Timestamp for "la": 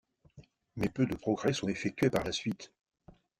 2.23-2.31